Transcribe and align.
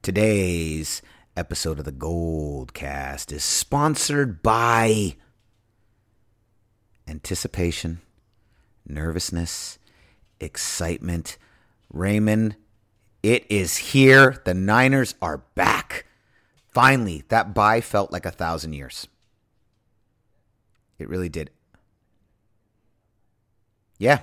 Today's 0.00 1.02
episode 1.36 1.78
of 1.80 1.84
the 1.84 1.92
Gold 1.92 2.72
Cast 2.72 3.32
is 3.32 3.42
sponsored 3.42 4.42
by 4.42 5.16
anticipation, 7.06 8.00
nervousness, 8.86 9.78
excitement. 10.40 11.36
Raymond, 11.92 12.56
it 13.22 13.44
is 13.50 13.76
here. 13.76 14.40
The 14.44 14.54
Niners 14.54 15.14
are 15.20 15.38
back. 15.54 16.06
Finally, 16.68 17.24
that 17.28 17.52
bye 17.52 17.80
felt 17.80 18.12
like 18.12 18.24
a 18.24 18.30
thousand 18.30 18.74
years. 18.74 19.08
It 20.98 21.08
really 21.08 21.28
did. 21.28 21.50
Yeah, 23.98 24.20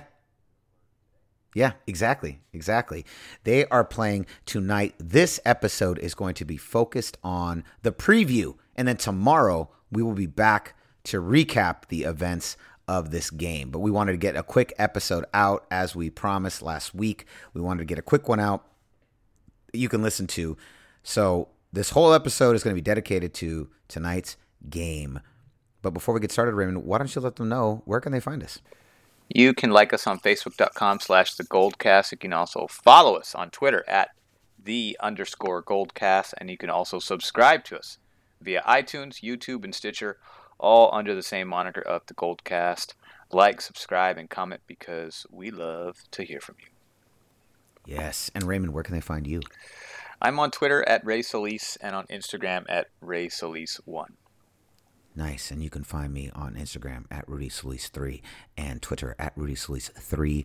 yeah, 1.56 1.72
exactly. 1.86 2.40
Exactly. 2.52 3.06
They 3.44 3.64
are 3.68 3.82
playing 3.82 4.26
tonight. 4.44 4.94
This 4.98 5.40
episode 5.42 5.98
is 5.98 6.14
going 6.14 6.34
to 6.34 6.44
be 6.44 6.58
focused 6.58 7.16
on 7.24 7.64
the 7.80 7.92
preview. 7.92 8.56
And 8.76 8.86
then 8.86 8.98
tomorrow, 8.98 9.70
we 9.90 10.02
will 10.02 10.12
be 10.12 10.26
back 10.26 10.76
to 11.04 11.22
recap 11.22 11.88
the 11.88 12.02
events 12.02 12.58
of 12.86 13.10
this 13.10 13.30
game. 13.30 13.70
But 13.70 13.78
we 13.78 13.90
wanted 13.90 14.12
to 14.12 14.18
get 14.18 14.36
a 14.36 14.42
quick 14.42 14.74
episode 14.76 15.24
out 15.32 15.64
as 15.70 15.96
we 15.96 16.10
promised 16.10 16.60
last 16.60 16.94
week. 16.94 17.24
We 17.54 17.62
wanted 17.62 17.78
to 17.78 17.86
get 17.86 17.98
a 17.98 18.02
quick 18.02 18.28
one 18.28 18.38
out 18.38 18.66
that 19.72 19.78
you 19.78 19.88
can 19.88 20.02
listen 20.02 20.26
to. 20.26 20.58
So, 21.02 21.48
this 21.72 21.88
whole 21.88 22.12
episode 22.12 22.54
is 22.54 22.62
going 22.62 22.76
to 22.76 22.78
be 22.78 22.84
dedicated 22.84 23.32
to 23.34 23.70
tonight's 23.88 24.36
game. 24.68 25.20
But 25.80 25.94
before 25.94 26.12
we 26.12 26.20
get 26.20 26.32
started, 26.32 26.54
Raymond, 26.54 26.84
why 26.84 26.98
don't 26.98 27.14
you 27.14 27.22
let 27.22 27.36
them 27.36 27.48
know 27.48 27.80
where 27.86 28.00
can 28.00 28.12
they 28.12 28.20
find 28.20 28.42
us? 28.42 28.60
You 29.28 29.54
can 29.54 29.70
like 29.70 29.92
us 29.92 30.06
on 30.06 30.20
Facebook.com 30.20 31.00
slash 31.00 31.34
the 31.34 31.44
Goldcast. 31.44 32.12
You 32.12 32.18
can 32.18 32.32
also 32.32 32.66
follow 32.68 33.16
us 33.16 33.34
on 33.34 33.50
Twitter 33.50 33.84
at 33.88 34.10
the 34.62 34.96
underscore 35.00 35.62
Goldcast, 35.62 36.34
and 36.38 36.50
you 36.50 36.56
can 36.56 36.70
also 36.70 36.98
subscribe 36.98 37.64
to 37.64 37.78
us 37.78 37.98
via 38.40 38.62
iTunes, 38.62 39.22
YouTube, 39.22 39.64
and 39.64 39.74
Stitcher, 39.74 40.18
all 40.58 40.94
under 40.94 41.14
the 41.14 41.22
same 41.22 41.48
moniker 41.48 41.80
of 41.80 42.06
the 42.06 42.14
Goldcast. 42.14 42.94
Like, 43.32 43.60
subscribe, 43.60 44.16
and 44.18 44.30
comment 44.30 44.60
because 44.66 45.26
we 45.30 45.50
love 45.50 45.98
to 46.12 46.22
hear 46.22 46.40
from 46.40 46.56
you. 46.60 46.68
Yes. 47.84 48.30
And 48.34 48.44
Raymond, 48.44 48.72
where 48.72 48.84
can 48.84 48.94
they 48.94 49.00
find 49.00 49.26
you? 49.26 49.40
I'm 50.20 50.38
on 50.38 50.50
Twitter 50.50 50.88
at 50.88 51.04
Ray 51.04 51.22
Solis 51.22 51.76
and 51.80 51.94
on 51.94 52.06
Instagram 52.06 52.64
at 52.68 52.86
Ray 53.00 53.28
Solis1. 53.28 54.06
Nice. 55.16 55.50
And 55.50 55.62
you 55.62 55.70
can 55.70 55.82
find 55.82 56.12
me 56.12 56.30
on 56.34 56.54
Instagram 56.54 57.06
at 57.10 57.26
Rudy 57.26 57.48
Solis3 57.48 58.20
and 58.56 58.82
Twitter 58.82 59.16
at 59.18 59.32
Rudy 59.34 59.54
Solis3RD. 59.54 60.44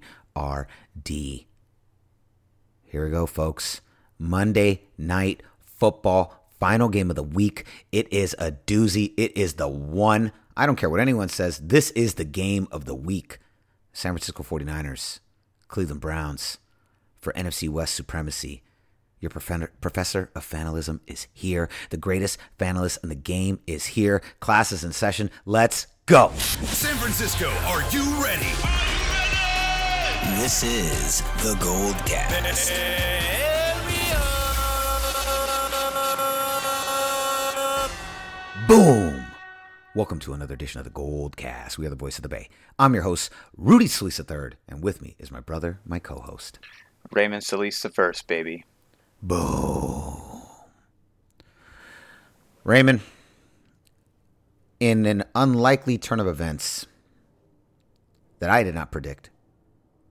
Here 2.84 3.06
we 3.06 3.12
go, 3.12 3.26
folks. 3.26 3.82
Monday 4.18 4.84
night 4.98 5.44
football, 5.60 6.48
final 6.60 6.88
game 6.90 7.10
of 7.10 7.18
the 7.18 7.24
week. 7.24 7.66
It 7.92 8.12
is 8.14 8.34
a 8.40 8.54
doozy. 8.54 9.14
It 9.18 9.36
is 9.38 9.56
the 9.56 9.68
one. 9.68 10.32
I 10.56 10.66
don't 10.66 10.78
care 10.78 10.90
what 10.90 11.00
anyone 11.02 11.28
says. 11.30 11.60
This 11.60 11.92
is 11.92 12.14
the 12.14 12.24
game 12.24 12.68
of 12.72 12.86
the 12.86 12.96
week. 12.96 13.40
San 13.94 14.14
Francisco 14.14 14.44
49ers, 14.44 15.20
Cleveland 15.68 16.00
Browns 16.00 16.60
for 17.20 17.34
NFC 17.34 17.68
West 17.68 17.94
supremacy. 17.94 18.64
Your 19.22 19.30
professor 19.30 20.32
of 20.34 20.44
fanalism 20.44 21.00
is 21.06 21.28
here. 21.32 21.70
The 21.92 21.98
greatest 21.98 22.40
fanalist 22.58 22.98
in 23.04 23.10
the 23.10 23.16
game 23.16 23.60
is 23.68 23.86
here. 23.86 24.20
Class 24.40 24.72
is 24.72 24.84
in 24.84 24.94
session. 24.94 25.30
Let's 25.46 25.86
go. 26.08 26.32
San 26.32 26.96
Francisco, 26.96 27.48
are 27.68 27.84
you 27.92 28.02
ready? 28.22 28.50
This 30.42 30.64
is 30.64 31.22
the 31.44 31.56
Gold 31.62 31.96
Cast. 32.08 32.74
Boom. 38.68 39.24
Welcome 39.94 40.18
to 40.20 40.34
another 40.34 40.56
edition 40.56 40.80
of 40.80 40.86
the 40.86 40.90
Gold 40.90 41.38
Cast. 41.38 41.78
We 41.78 41.86
are 41.86 41.92
the 41.92 41.96
voice 41.96 42.18
of 42.18 42.24
the 42.24 42.30
Bay. 42.30 42.50
I'm 42.80 42.96
your 42.96 43.04
host, 43.04 43.30
Rudy 43.56 43.86
Solis 43.86 44.20
III, 44.20 44.54
and 44.68 44.82
with 44.82 45.00
me 45.00 45.16
is 45.20 45.30
my 45.30 45.42
brother, 45.42 45.80
my 45.86 46.00
co-host. 46.00 46.58
Raymond 47.12 47.44
Solis 47.44 47.80
the 47.84 47.90
first, 47.90 48.26
baby. 48.26 48.66
Boom. 49.22 50.18
Raymond, 52.64 53.02
in 54.80 55.06
an 55.06 55.24
unlikely 55.36 55.98
turn 55.98 56.20
of 56.20 56.28
events 56.28 56.88
that 58.40 58.50
I 58.50 58.64
did 58.64 58.76
not 58.76 58.92
predict, 58.92 59.30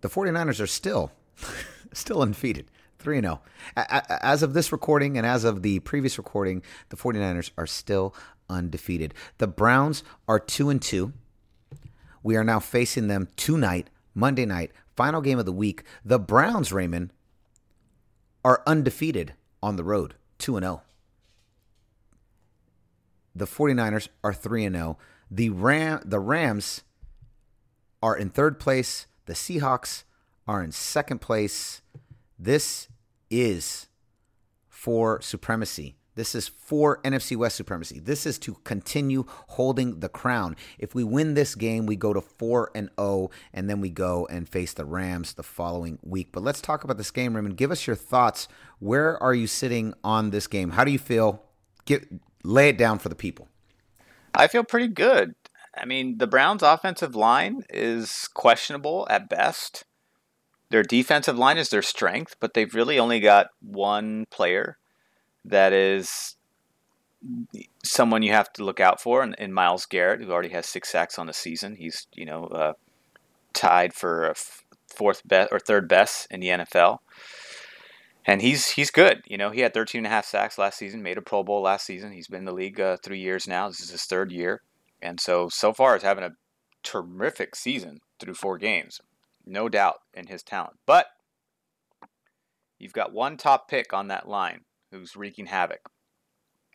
the 0.00 0.08
49ers 0.08 0.60
are 0.60 0.66
still 0.66 1.12
still 1.92 2.22
undefeated. 2.22 2.66
3 2.98 3.20
0. 3.20 3.40
As 3.76 4.42
of 4.42 4.52
this 4.52 4.72
recording 4.72 5.16
and 5.16 5.26
as 5.26 5.44
of 5.44 5.62
the 5.62 5.80
previous 5.80 6.18
recording, 6.18 6.62
the 6.90 6.96
49ers 6.96 7.50
are 7.56 7.66
still 7.66 8.14
undefeated. 8.48 9.14
The 9.38 9.46
Browns 9.46 10.04
are 10.28 10.38
2 10.38 10.68
and 10.68 10.82
2. 10.82 11.12
We 12.22 12.36
are 12.36 12.44
now 12.44 12.60
facing 12.60 13.08
them 13.08 13.28
tonight, 13.36 13.88
Monday 14.14 14.44
night, 14.44 14.72
final 14.96 15.22
game 15.22 15.38
of 15.38 15.46
the 15.46 15.52
week. 15.52 15.82
The 16.04 16.18
Browns, 16.18 16.72
Raymond, 16.72 17.10
are 18.44 18.62
undefeated 18.66 19.34
on 19.62 19.76
the 19.76 19.84
road, 19.84 20.14
2 20.38 20.58
0. 20.58 20.82
The 23.34 23.46
49ers 23.46 24.08
are 24.24 24.34
3 24.34 24.70
0. 24.70 24.98
The 25.30 25.50
Ram 25.50 26.00
the 26.04 26.18
Rams 26.18 26.82
are 28.02 28.16
in 28.16 28.30
third 28.30 28.58
place. 28.58 29.06
The 29.26 29.34
Seahawks 29.34 30.04
are 30.46 30.62
in 30.62 30.72
second 30.72 31.20
place. 31.20 31.82
This 32.38 32.88
is 33.30 33.88
for 34.68 35.20
supremacy. 35.20 35.96
This 36.14 36.34
is 36.34 36.48
for 36.48 37.00
NFC 37.02 37.36
West 37.36 37.56
supremacy. 37.56 38.00
This 38.00 38.26
is 38.26 38.38
to 38.40 38.54
continue 38.64 39.24
holding 39.28 40.00
the 40.00 40.08
crown. 40.08 40.56
If 40.78 40.94
we 40.94 41.04
win 41.04 41.34
this 41.34 41.54
game, 41.54 41.86
we 41.86 41.96
go 41.96 42.12
to 42.12 42.20
4 42.20 42.72
and 42.74 42.90
0 42.98 43.30
and 43.52 43.70
then 43.70 43.80
we 43.80 43.90
go 43.90 44.26
and 44.30 44.48
face 44.48 44.72
the 44.72 44.84
Rams 44.84 45.34
the 45.34 45.42
following 45.42 45.98
week. 46.02 46.30
But 46.32 46.42
let's 46.42 46.60
talk 46.60 46.84
about 46.84 46.98
this 46.98 47.10
game, 47.10 47.34
Raymond. 47.34 47.56
Give 47.56 47.70
us 47.70 47.86
your 47.86 47.96
thoughts. 47.96 48.48
Where 48.78 49.22
are 49.22 49.34
you 49.34 49.46
sitting 49.46 49.94
on 50.02 50.30
this 50.30 50.46
game? 50.46 50.70
How 50.70 50.84
do 50.84 50.90
you 50.90 50.98
feel? 50.98 51.42
Get 51.84 52.08
lay 52.44 52.70
it 52.70 52.78
down 52.78 52.98
for 52.98 53.08
the 53.08 53.14
people. 53.14 53.48
I 54.34 54.46
feel 54.46 54.64
pretty 54.64 54.88
good. 54.88 55.34
I 55.76 55.84
mean, 55.84 56.18
the 56.18 56.26
Browns 56.26 56.62
offensive 56.62 57.14
line 57.14 57.62
is 57.70 58.28
questionable 58.34 59.06
at 59.10 59.28
best. 59.28 59.84
Their 60.70 60.82
defensive 60.82 61.38
line 61.38 61.58
is 61.58 61.68
their 61.68 61.82
strength, 61.82 62.36
but 62.40 62.54
they've 62.54 62.74
really 62.74 62.98
only 62.98 63.20
got 63.20 63.48
one 63.60 64.24
player 64.30 64.76
that 65.44 65.72
is 65.72 66.36
someone 67.84 68.22
you 68.22 68.32
have 68.32 68.52
to 68.54 68.64
look 68.64 68.80
out 68.80 69.00
for 69.00 69.22
in, 69.22 69.34
in 69.34 69.52
Myles 69.52 69.86
Garrett, 69.86 70.22
who 70.22 70.30
already 70.30 70.50
has 70.50 70.66
six 70.66 70.90
sacks 70.90 71.18
on 71.18 71.26
the 71.26 71.32
season. 71.32 71.76
He's 71.76 72.06
you 72.14 72.24
know 72.24 72.46
uh, 72.46 72.72
tied 73.52 73.94
for 73.94 74.34
fourth 74.88 75.22
best 75.26 75.52
or 75.52 75.58
third 75.58 75.88
best 75.88 76.26
in 76.30 76.40
the 76.40 76.48
NFL, 76.48 76.98
and 78.24 78.40
he's 78.42 78.70
he's 78.70 78.90
good. 78.90 79.22
You 79.26 79.38
know 79.38 79.50
he 79.50 79.60
had 79.60 79.74
13 79.74 80.00
and 80.00 80.06
a 80.06 80.10
half 80.10 80.24
sacks 80.24 80.58
last 80.58 80.78
season, 80.78 81.02
made 81.02 81.18
a 81.18 81.22
Pro 81.22 81.42
Bowl 81.42 81.62
last 81.62 81.86
season. 81.86 82.12
He's 82.12 82.28
been 82.28 82.40
in 82.40 82.44
the 82.46 82.52
league 82.52 82.80
uh, 82.80 82.96
three 83.02 83.20
years 83.20 83.46
now. 83.46 83.68
This 83.68 83.80
is 83.80 83.90
his 83.90 84.04
third 84.04 84.32
year, 84.32 84.62
and 85.02 85.20
so 85.20 85.48
so 85.48 85.72
far 85.72 85.96
is 85.96 86.02
having 86.02 86.24
a 86.24 86.36
terrific 86.82 87.54
season 87.54 88.00
through 88.18 88.34
four 88.34 88.58
games. 88.58 89.00
No 89.46 89.68
doubt 89.68 90.00
in 90.14 90.26
his 90.26 90.42
talent, 90.42 90.78
but 90.86 91.06
you've 92.78 92.92
got 92.92 93.12
one 93.12 93.36
top 93.36 93.68
pick 93.68 93.92
on 93.92 94.08
that 94.08 94.28
line 94.28 94.60
who's 94.90 95.16
wreaking 95.16 95.46
havoc. 95.46 95.90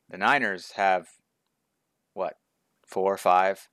The 0.09 0.17
Niners 0.17 0.71
have 0.75 1.07
what 2.13 2.37
four 2.85 3.13
or 3.13 3.17
five 3.17 3.67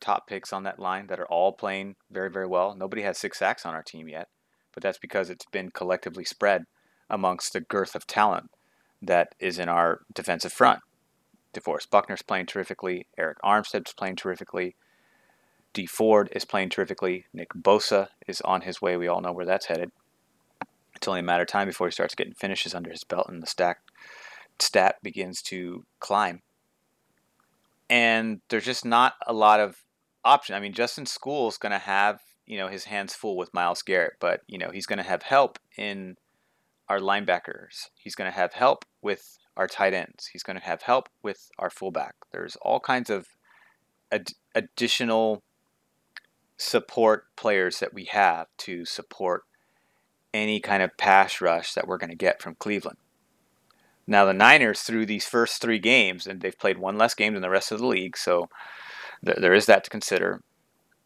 top 0.00 0.26
picks 0.26 0.52
on 0.52 0.64
that 0.64 0.78
line 0.78 1.06
that 1.06 1.20
are 1.20 1.26
all 1.26 1.52
playing 1.52 1.96
very 2.10 2.30
very 2.30 2.46
well. 2.46 2.74
Nobody 2.74 3.02
has 3.02 3.18
six 3.18 3.38
sacks 3.38 3.64
on 3.64 3.74
our 3.74 3.82
team 3.82 4.08
yet, 4.08 4.28
but 4.72 4.82
that's 4.82 4.98
because 4.98 5.30
it's 5.30 5.46
been 5.46 5.70
collectively 5.70 6.24
spread 6.24 6.64
amongst 7.08 7.52
the 7.52 7.60
girth 7.60 7.94
of 7.94 8.06
talent 8.06 8.50
that 9.00 9.34
is 9.38 9.58
in 9.58 9.68
our 9.68 10.00
defensive 10.12 10.52
front. 10.52 10.80
DeForest 11.54 11.90
Buckner's 11.90 12.22
playing 12.22 12.46
terrifically. 12.46 13.06
Arik 13.18 13.36
Armstead's 13.42 13.94
playing 13.94 14.16
terrifically. 14.16 14.76
Dee 15.72 15.86
Ford 15.86 16.28
is 16.32 16.44
playing 16.44 16.70
terrifically. 16.70 17.26
Nick 17.32 17.50
Bosa 17.54 18.08
is 18.26 18.40
on 18.42 18.62
his 18.62 18.82
way. 18.82 18.96
We 18.96 19.08
all 19.08 19.20
know 19.20 19.32
where 19.32 19.46
that's 19.46 19.66
headed. 19.66 19.92
It's 20.94 21.06
only 21.06 21.20
a 21.20 21.22
matter 21.22 21.42
of 21.42 21.48
time 21.48 21.68
before 21.68 21.86
he 21.86 21.92
starts 21.92 22.14
getting 22.14 22.34
finishes 22.34 22.74
under 22.74 22.90
his 22.90 23.04
belt 23.04 23.28
and 23.28 23.42
the 23.42 23.46
stack 23.46 23.80
stat 24.60 24.96
begins 25.02 25.42
to 25.42 25.84
climb. 26.00 26.42
And 27.88 28.40
there's 28.48 28.64
just 28.64 28.84
not 28.84 29.14
a 29.26 29.32
lot 29.32 29.60
of 29.60 29.82
option. 30.24 30.54
I 30.54 30.60
mean, 30.60 30.72
Justin 30.72 31.04
is 31.04 31.18
going 31.18 31.72
to 31.72 31.78
have 31.78 32.20
you 32.46 32.58
know 32.58 32.68
his 32.68 32.84
hands 32.84 33.14
full 33.14 33.36
with 33.36 33.52
Myles 33.52 33.82
Garrett, 33.82 34.14
but 34.20 34.40
you 34.46 34.58
know 34.58 34.70
he's 34.70 34.86
going 34.86 34.98
to 34.98 35.08
have 35.08 35.22
help 35.22 35.58
in 35.76 36.16
our 36.88 37.00
linebackers. 37.00 37.88
He's 37.96 38.14
going 38.14 38.30
to 38.30 38.36
have 38.36 38.54
help 38.54 38.84
with 39.02 39.38
our 39.56 39.66
tight 39.66 39.94
ends. 39.94 40.28
He's 40.32 40.42
going 40.42 40.58
to 40.58 40.64
have 40.64 40.82
help 40.82 41.08
with 41.22 41.50
our 41.58 41.70
fullback. 41.70 42.14
There's 42.32 42.56
all 42.62 42.80
kinds 42.80 43.10
of 43.10 43.26
ad- 44.12 44.32
additional 44.54 45.42
support 46.56 47.26
players 47.36 47.80
that 47.80 47.92
we 47.92 48.04
have 48.04 48.46
to 48.58 48.84
support 48.84 49.42
any 50.32 50.60
kind 50.60 50.82
of 50.82 50.96
pass 50.96 51.40
rush 51.40 51.74
that 51.74 51.88
we're 51.88 51.98
going 51.98 52.10
to 52.10 52.16
get 52.16 52.42
from 52.42 52.54
Cleveland. 52.54 52.98
Now 54.06 54.24
the 54.24 54.32
Niners 54.32 54.82
through 54.82 55.06
these 55.06 55.26
first 55.26 55.60
three 55.60 55.78
games, 55.78 56.26
and 56.26 56.40
they've 56.40 56.58
played 56.58 56.78
one 56.78 56.96
less 56.96 57.14
game 57.14 57.32
than 57.32 57.42
the 57.42 57.50
rest 57.50 57.72
of 57.72 57.78
the 57.78 57.86
league, 57.86 58.16
so 58.16 58.48
th- 59.24 59.38
there 59.38 59.54
is 59.54 59.66
that 59.66 59.84
to 59.84 59.90
consider. 59.90 60.42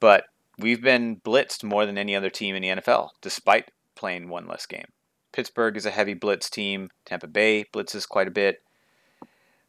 But 0.01 0.25
we've 0.59 0.83
been 0.83 1.17
blitzed 1.17 1.65
more 1.65 1.87
than 1.87 1.99
any 1.99 2.15
other 2.15 2.31
team 2.31 2.55
in 2.55 2.63
the 2.63 2.69
NFL, 2.69 3.11
despite 3.21 3.71
playing 3.95 4.29
one 4.29 4.47
less 4.47 4.67
game. 4.67 4.87
Pittsburgh 5.33 5.77
is 5.77 5.87
a 5.87 5.91
heavy 5.91 6.15
blitz 6.15 6.51
team. 6.51 6.91
Tampa 7.05 7.27
Bay 7.27 7.65
blitzes 7.73 8.09
quite 8.09 8.29
a 8.29 8.33
bit. 8.33 8.63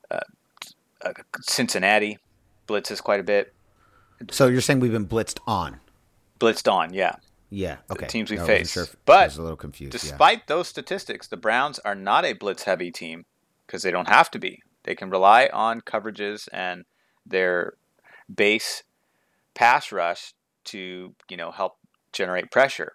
Uh, 0.10 0.20
uh, 1.04 1.14
Cincinnati 1.42 2.18
blitzes 2.68 3.02
quite 3.02 3.20
a 3.20 3.24
bit. 3.24 3.54
So 4.30 4.48
you're 4.48 4.62
saying 4.62 4.80
we've 4.80 4.92
been 4.92 5.08
blitzed 5.08 5.40
on? 5.48 5.80
Blitzed 6.40 6.72
on, 6.72 6.94
yeah. 6.94 7.16
Yeah. 7.52 7.78
Okay. 7.92 8.08
teams 8.08 8.32
we 8.32 8.38
wasn't 8.38 8.58
face. 8.60 8.72
sure 8.72 8.88
But 9.06 9.28
was 9.28 9.38
a 9.38 9.42
little 9.44 9.58
confused. 9.58 9.94
yeah. 9.94 10.00
Despite 10.00 10.48
those 10.48 10.68
statistics, 10.70 11.28
the 11.28 11.38
Browns 11.38 11.78
are 11.80 11.94
not 11.94 12.26
a 12.26 12.34
blitz 12.34 12.64
heavy 12.64 12.92
team 12.92 13.26
because 13.68 13.84
they 13.84 13.92
don't 13.92 14.08
have 14.08 14.32
to 14.32 14.40
be. 14.40 14.64
They 14.84 14.96
can 14.96 15.10
rely 15.10 15.50
on 15.52 15.82
coverages 15.82 16.48
and 16.52 16.86
their 17.26 17.74
base 18.34 18.84
pass 19.54 19.92
rush 19.92 20.34
to, 20.66 21.14
you 21.30 21.38
know, 21.38 21.52
help 21.52 21.74
generate 22.14 22.52
pressure. 22.52 22.94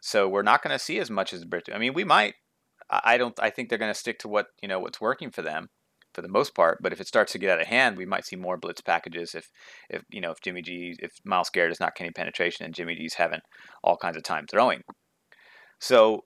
So 0.00 0.26
we're 0.26 0.42
not 0.42 0.62
going 0.62 0.72
to 0.72 0.82
see 0.82 0.98
as 0.98 1.10
much 1.10 1.32
as 1.32 1.40
the 1.40 1.46
blitz. 1.46 1.68
I 1.72 1.78
mean, 1.78 1.92
we 1.92 2.04
might. 2.04 2.34
I 2.90 3.00
I 3.04 3.18
don't. 3.18 3.38
I 3.38 3.50
think 3.50 3.68
they're 3.68 3.78
going 3.78 3.92
to 3.92 3.98
stick 3.98 4.18
to 4.20 4.28
what 4.28 4.46
you 4.62 4.68
know 4.68 4.80
what's 4.80 5.00
working 5.00 5.30
for 5.30 5.42
them, 5.42 5.68
for 6.18 6.22
the 6.22 6.28
most 6.28 6.52
part. 6.52 6.78
But 6.82 6.92
if 6.92 7.00
it 7.00 7.06
starts 7.06 7.30
to 7.32 7.38
get 7.38 7.48
out 7.48 7.60
of 7.60 7.68
hand, 7.68 7.96
we 7.96 8.04
might 8.04 8.26
see 8.26 8.34
more 8.34 8.56
blitz 8.56 8.80
packages. 8.80 9.36
If, 9.36 9.52
if 9.88 10.02
you 10.10 10.20
know, 10.20 10.32
if 10.32 10.40
Jimmy 10.40 10.62
G, 10.62 10.96
if 10.98 11.12
Myles 11.24 11.48
Garrett 11.48 11.70
is 11.70 11.78
not 11.78 11.94
getting 11.94 12.12
penetration 12.12 12.66
and 12.66 12.74
Jimmy 12.74 12.96
G's 12.96 13.14
having 13.14 13.38
all 13.84 13.96
kinds 13.96 14.16
of 14.16 14.24
time 14.24 14.46
throwing. 14.50 14.82
So, 15.78 16.24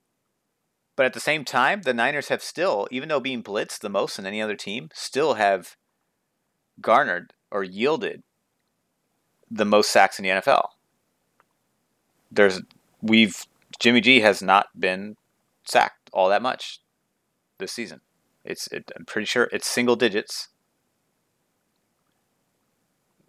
but 0.95 1.05
at 1.05 1.13
the 1.13 1.19
same 1.19 1.45
time, 1.45 1.83
the 1.83 1.93
Niners 1.93 2.29
have 2.29 2.41
still, 2.41 2.87
even 2.89 3.07
though 3.07 3.19
being 3.19 3.43
blitzed 3.43 3.81
the 3.81 3.89
most 3.89 4.17
than 4.17 4.25
any 4.25 4.41
other 4.41 4.55
team, 4.55 4.89
still 4.95 5.35
have 5.35 5.75
garnered 6.81 7.33
or 7.51 7.63
yielded 7.63 8.23
the 9.51 9.65
most 9.65 9.91
sacks 9.91 10.17
in 10.17 10.23
the 10.23 10.31
NFL. 10.31 10.69
There's 12.31 12.61
we've 12.99 13.45
Jimmy 13.79 14.01
G 14.01 14.21
has 14.21 14.41
not 14.41 14.67
been 14.75 15.17
sacked 15.67 16.09
all 16.11 16.29
that 16.29 16.41
much 16.41 16.79
this 17.59 17.71
season. 17.71 18.01
It's 18.43 18.67
it, 18.67 18.91
I'm 18.95 19.05
pretty 19.05 19.25
sure 19.25 19.49
it's 19.51 19.67
single 19.67 19.95
digits. 19.95 20.49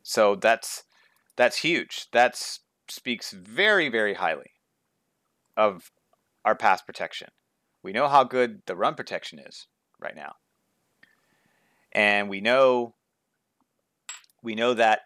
So 0.03 0.35
that's 0.35 0.85
that's 1.37 1.59
huge. 1.59 2.07
That 2.13 2.41
speaks 2.89 3.31
very 3.33 3.89
very 3.89 4.15
highly 4.15 4.51
of 5.57 5.91
our 6.45 6.55
pass 6.55 6.83
protection. 6.83 7.29
We 7.83 7.93
know 7.93 8.09
how 8.09 8.25
good 8.25 8.63
the 8.67 8.77
run 8.77 8.95
protection 8.95 9.39
is 9.39 9.67
right 10.01 10.17
now. 10.17 10.35
And 11.93 12.29
we 12.29 12.41
know 12.41 12.95
we 14.43 14.55
know 14.55 14.75
that 14.75 15.01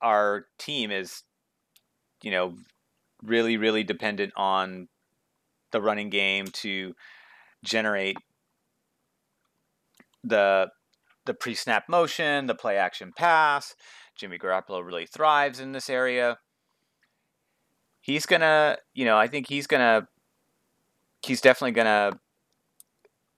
our 0.00 0.46
team 0.58 0.90
is 0.90 1.22
you 2.22 2.30
know 2.30 2.54
really 3.22 3.56
really 3.56 3.82
dependent 3.82 4.32
on 4.36 4.88
the 5.70 5.80
running 5.80 6.10
game 6.10 6.46
to 6.46 6.94
generate 7.64 8.16
the 10.24 10.68
the 11.26 11.34
pre-snap 11.34 11.84
motion, 11.88 12.46
the 12.46 12.54
play 12.54 12.76
action 12.76 13.12
pass. 13.14 13.74
Jimmy 14.16 14.38
Garoppolo 14.38 14.84
really 14.84 15.06
thrives 15.06 15.60
in 15.60 15.72
this 15.72 15.88
area. 15.88 16.38
He's 18.00 18.26
gonna, 18.26 18.78
you 18.94 19.04
know, 19.04 19.16
I 19.16 19.28
think 19.28 19.48
he's 19.48 19.66
gonna, 19.66 20.08
he's 21.22 21.40
definitely 21.40 21.72
gonna 21.72 22.12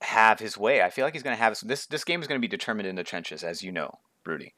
have 0.02 0.38
his 0.38 0.56
way. 0.56 0.82
I 0.82 0.90
feel 0.90 1.04
like 1.04 1.12
he's 1.12 1.22
gonna 1.22 1.36
have 1.36 1.58
this. 1.64 1.86
This 1.86 2.04
game 2.04 2.22
is 2.22 2.28
gonna 2.28 2.40
be 2.40 2.48
determined 2.48 2.88
in 2.88 2.96
the 2.96 3.04
trenches, 3.04 3.42
as 3.42 3.62
you 3.62 3.72
know, 3.72 3.98
Rudy. 4.24 4.54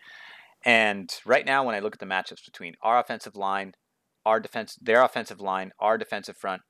And 0.64 1.10
right 1.26 1.44
now, 1.44 1.64
when 1.64 1.74
I 1.74 1.80
look 1.80 1.94
at 1.94 2.00
the 2.00 2.06
matchups 2.06 2.44
between 2.44 2.74
our 2.82 3.00
offensive 3.00 3.34
line, 3.34 3.72
our 4.24 4.38
defense, 4.38 4.78
their 4.80 5.02
offensive 5.02 5.40
line, 5.40 5.72
our 5.80 5.98
defensive 5.98 6.36
front, 6.36 6.62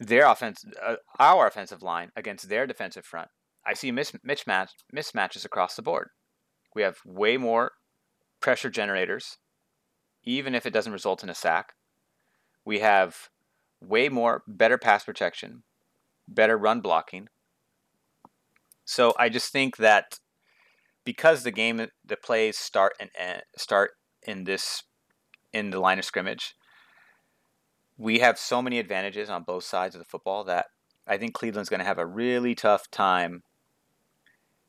their 0.00 0.26
offense, 0.26 0.64
uh, 0.82 0.96
our 1.18 1.46
offensive 1.46 1.82
line 1.82 2.10
against 2.16 2.48
their 2.48 2.66
defensive 2.66 3.04
front, 3.04 3.28
I 3.66 3.74
see 3.74 3.92
mis- 3.92 4.12
mismatch 4.26 4.70
mismatches 4.94 5.44
across 5.44 5.74
the 5.76 5.82
board. 5.82 6.08
We 6.74 6.82
have 6.82 6.98
way 7.04 7.36
more 7.36 7.72
pressure 8.40 8.70
generators, 8.70 9.38
even 10.24 10.54
if 10.54 10.66
it 10.66 10.72
doesn't 10.72 10.92
result 10.92 11.22
in 11.22 11.28
a 11.28 11.34
sack. 11.34 11.74
We 12.64 12.80
have 12.80 13.28
way 13.80 14.08
more 14.08 14.42
better 14.46 14.78
pass 14.78 15.04
protection, 15.04 15.62
better 16.28 16.56
run 16.56 16.80
blocking. 16.80 17.28
So 18.84 19.14
I 19.18 19.28
just 19.28 19.52
think 19.52 19.76
that 19.76 20.18
because 21.04 21.42
the 21.42 21.50
game, 21.50 21.86
the 22.04 22.16
plays 22.16 22.58
start 22.58 22.94
and 23.00 23.10
end, 23.18 23.42
start 23.56 23.92
in 24.22 24.44
this 24.44 24.84
in 25.52 25.70
the 25.70 25.80
line 25.80 25.98
of 25.98 26.04
scrimmage, 26.04 26.54
we 27.98 28.20
have 28.20 28.38
so 28.38 28.62
many 28.62 28.78
advantages 28.78 29.28
on 29.28 29.42
both 29.42 29.64
sides 29.64 29.94
of 29.94 30.00
the 30.00 30.08
football 30.08 30.44
that 30.44 30.66
I 31.06 31.18
think 31.18 31.34
Cleveland's 31.34 31.68
going 31.68 31.80
to 31.80 31.86
have 31.86 31.98
a 31.98 32.06
really 32.06 32.54
tough 32.54 32.90
time, 32.90 33.42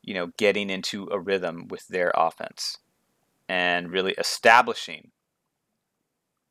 you 0.03 0.13
know, 0.13 0.31
getting 0.37 0.69
into 0.69 1.07
a 1.11 1.19
rhythm 1.19 1.67
with 1.69 1.87
their 1.87 2.11
offense 2.15 2.77
and 3.49 3.91
really 3.91 4.13
establishing 4.13 5.11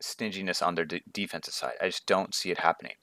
stinginess 0.01 0.61
on 0.61 0.75
their 0.75 0.85
de- 0.85 1.03
defensive 1.13 1.55
side. 1.55 1.75
I 1.81 1.87
just 1.87 2.07
don't 2.07 2.35
see 2.35 2.51
it 2.51 2.59
happening. 2.59 2.95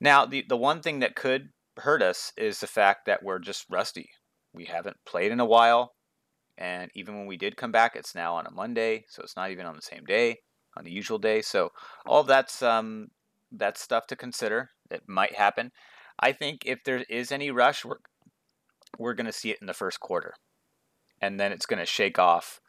Now, 0.00 0.26
the 0.26 0.44
the 0.48 0.56
one 0.56 0.82
thing 0.82 0.98
that 1.00 1.16
could 1.16 1.50
hurt 1.78 2.02
us 2.02 2.32
is 2.36 2.60
the 2.60 2.66
fact 2.66 3.06
that 3.06 3.22
we're 3.22 3.38
just 3.38 3.66
rusty. 3.70 4.10
We 4.52 4.66
haven't 4.66 4.96
played 5.06 5.32
in 5.32 5.40
a 5.40 5.46
while, 5.46 5.94
and 6.56 6.90
even 6.94 7.16
when 7.16 7.26
we 7.26 7.36
did 7.36 7.56
come 7.56 7.72
back, 7.72 7.96
it's 7.96 8.14
now 8.14 8.34
on 8.34 8.46
a 8.46 8.50
Monday, 8.50 9.04
so 9.08 9.22
it's 9.22 9.36
not 9.36 9.50
even 9.50 9.66
on 9.66 9.76
the 9.76 9.82
same 9.82 10.04
day, 10.04 10.38
on 10.76 10.84
the 10.84 10.90
usual 10.92 11.18
day. 11.18 11.42
So 11.42 11.70
all 12.06 12.24
that's 12.24 12.62
um, 12.62 13.08
that's 13.52 13.80
stuff 13.80 14.06
to 14.08 14.16
consider. 14.16 14.70
that 14.90 15.08
might 15.08 15.34
happen. 15.34 15.72
I 16.20 16.32
think 16.32 16.62
if 16.64 16.82
there 16.84 17.04
is 17.08 17.30
any 17.30 17.50
rush, 17.50 17.84
we're 17.84 17.98
we're 18.96 19.14
going 19.14 19.26
to 19.26 19.32
see 19.32 19.50
it 19.50 19.58
in 19.60 19.66
the 19.66 19.74
first 19.74 20.00
quarter, 20.00 20.34
and 21.20 21.38
then 21.38 21.52
it's 21.52 21.66
going 21.66 21.80
to 21.80 21.86
shake 21.86 22.18
off. 22.18 22.60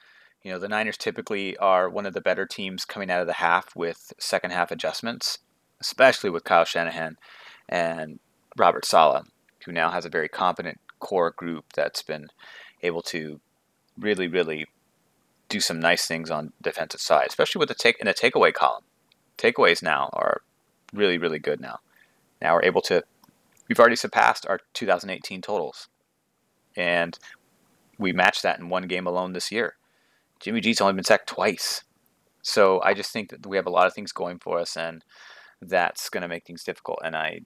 You 0.44 0.52
know, 0.52 0.60
the 0.60 0.70
Niners 0.70 0.98
typically 0.98 1.58
are 1.58 1.90
one 1.90 2.06
of 2.06 2.14
the 2.14 2.22
better 2.22 2.46
teams 2.46 2.86
coming 2.86 3.12
out 3.12 3.22
of 3.22 3.28
the 3.28 3.34
half 3.34 3.76
with 3.76 4.14
second 4.20 4.52
half 4.52 4.72
adjustments, 4.72 5.40
especially 5.82 6.30
with 6.30 6.46
Kyle 6.46 6.66
Shanahan 6.66 7.18
and 7.68 8.20
Robert 8.58 8.86
Saleh, 8.86 9.26
who 9.66 9.72
now 9.72 9.92
has 9.92 10.06
a 10.06 10.10
very 10.10 10.30
competent 10.30 10.80
core 11.00 11.32
group 11.32 11.66
that's 11.74 12.02
been 12.02 12.30
able 12.82 13.02
to 13.02 13.40
really, 13.98 14.28
really 14.28 14.66
do 15.50 15.60
some 15.60 15.80
nice 15.80 16.06
things 16.06 16.30
on 16.30 16.54
defensive 16.62 17.02
side, 17.02 17.28
especially 17.28 17.60
with 17.60 17.70
the 17.70 17.76
take 17.76 18.00
in 18.00 18.08
the 18.08 18.14
takeaway 18.14 18.54
column. 18.54 18.84
Takeaways 19.38 19.82
now 19.82 20.10
are 20.14 20.42
really, 20.94 21.18
really 21.18 21.40
good 21.40 21.60
now. 21.60 21.80
Now 22.42 22.54
we're 22.54 22.64
able 22.64 22.82
to 22.84 23.04
we've 23.68 23.80
already 23.80 23.96
surpassed 23.96 24.46
our 24.48 24.60
2018 24.74 25.42
totals. 25.42 25.88
And 26.80 27.20
we 27.98 28.14
matched 28.14 28.44
that 28.44 28.60
in 28.60 28.70
one 28.70 28.88
game 28.88 29.06
alone 29.06 29.34
this 29.34 29.52
year. 29.52 29.76
Jimmy 30.40 30.62
G's 30.62 30.80
only 30.80 30.94
been 30.94 31.04
sacked 31.04 31.28
twice. 31.28 31.84
So 32.42 32.82
I 32.82 32.94
just 32.94 33.12
think 33.12 33.30
that 33.30 33.46
we 33.46 33.58
have 33.58 33.68
a 33.68 33.72
lot 33.72 33.86
of 33.86 33.94
things 33.94 34.14
going 34.14 34.40
for 34.40 34.60
us 34.60 34.78
and 34.78 35.04
that's 35.62 36.10
going 36.10 36.22
to 36.22 36.30
make 36.30 36.46
things 36.46 36.64
difficult 36.64 37.00
and 37.04 37.16
I 37.16 37.42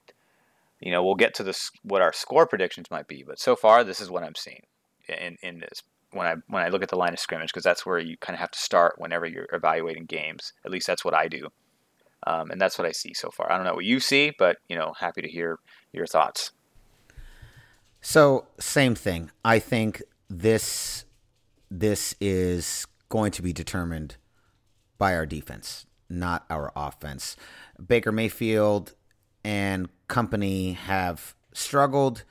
you 0.83 0.91
know, 0.91 1.01
we'll 1.01 1.15
get 1.15 1.33
to 1.35 1.43
this 1.43 1.71
what 1.83 2.01
our 2.01 2.11
score 2.11 2.45
predictions 2.45 2.91
might 2.91 3.07
be, 3.07 3.23
but 3.25 3.39
so 3.39 3.55
far 3.55 3.85
this 3.85 4.01
is 4.01 4.11
what 4.11 4.23
I'm 4.23 4.35
seeing 4.35 4.63
in 5.07 5.37
in 5.41 5.59
this 5.59 5.81
when 6.11 6.27
I 6.27 6.35
when 6.47 6.61
I 6.61 6.67
look 6.67 6.83
at 6.83 6.89
the 6.89 6.97
line 6.97 7.13
of 7.13 7.19
scrimmage 7.19 7.53
because 7.53 7.63
that's 7.63 7.85
where 7.85 7.99
you 7.99 8.17
kind 8.17 8.35
of 8.35 8.41
have 8.41 8.51
to 8.51 8.59
start 8.59 8.95
whenever 8.97 9.25
you're 9.25 9.47
evaluating 9.53 10.05
games. 10.05 10.51
At 10.65 10.71
least 10.71 10.85
that's 10.85 11.05
what 11.05 11.13
I 11.13 11.29
do, 11.29 11.47
um, 12.27 12.51
and 12.51 12.59
that's 12.59 12.77
what 12.77 12.85
I 12.85 12.91
see 12.91 13.13
so 13.13 13.29
far. 13.31 13.49
I 13.49 13.55
don't 13.55 13.65
know 13.65 13.75
what 13.75 13.85
you 13.85 14.01
see, 14.01 14.33
but 14.37 14.57
you 14.67 14.75
know, 14.75 14.93
happy 14.99 15.21
to 15.21 15.29
hear 15.29 15.59
your 15.93 16.05
thoughts. 16.05 16.51
So 18.03 18.47
same 18.59 18.95
thing. 18.95 19.31
I 19.45 19.59
think 19.59 20.03
this 20.29 21.05
this 21.71 22.15
is 22.19 22.85
going 23.07 23.31
to 23.31 23.41
be 23.41 23.53
determined 23.53 24.17
by 24.97 25.15
our 25.15 25.25
defense, 25.25 25.85
not 26.09 26.45
our 26.49 26.71
offense. 26.75 27.37
Baker 27.83 28.11
Mayfield 28.11 28.93
and 29.43 29.87
company 30.09 30.73
have 30.73 31.33
struggled. 31.53 32.25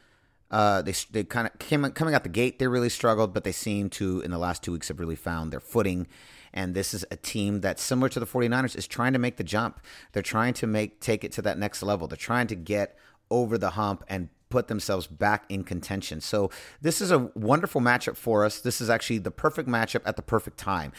Uh, 0.50 0.82
they 0.82 0.92
they 1.10 1.24
kind 1.24 1.46
of 1.46 1.58
came 1.58 1.90
coming 1.92 2.14
out 2.14 2.22
the 2.22 2.28
gate. 2.28 2.58
They 2.58 2.68
really 2.68 2.90
struggled, 2.90 3.32
but 3.32 3.44
they 3.44 3.52
seem 3.52 3.88
to 3.90 4.20
in 4.20 4.30
the 4.30 4.38
last 4.38 4.62
two 4.62 4.72
weeks 4.72 4.88
have 4.88 5.00
really 5.00 5.16
found 5.16 5.52
their 5.52 5.60
footing. 5.60 6.06
And 6.52 6.74
this 6.74 6.92
is 6.92 7.02
a 7.10 7.16
team 7.16 7.62
that 7.62 7.80
similar 7.80 8.10
to 8.10 8.20
the 8.20 8.26
49ers 8.26 8.76
is 8.76 8.86
trying 8.86 9.14
to 9.14 9.18
make 9.18 9.38
the 9.38 9.44
jump. 9.44 9.80
They're 10.12 10.22
trying 10.22 10.52
to 10.54 10.66
make 10.66 11.00
take 11.00 11.24
it 11.24 11.32
to 11.32 11.42
that 11.42 11.56
next 11.56 11.82
level. 11.82 12.08
They're 12.08 12.16
trying 12.18 12.48
to 12.48 12.54
get 12.54 12.98
over 13.30 13.56
the 13.56 13.70
hump 13.70 14.04
and 14.06 14.28
put 14.52 14.68
themselves 14.68 15.06
back 15.06 15.44
in 15.48 15.64
contention. 15.64 16.20
So 16.20 16.50
this 16.82 17.00
is 17.00 17.10
a 17.10 17.30
wonderful 17.34 17.80
matchup 17.80 18.16
for 18.16 18.44
us. 18.44 18.60
This 18.60 18.82
is 18.82 18.90
actually 18.90 19.18
the 19.18 19.30
perfect 19.30 19.66
matchup 19.66 20.02
at 20.04 20.16
the 20.16 20.22
perfect 20.22 20.58
time. 20.58 20.92